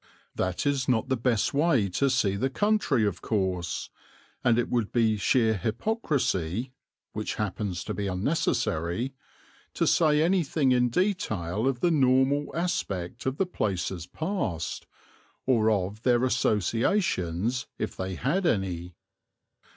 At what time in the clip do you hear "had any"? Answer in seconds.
18.15-18.95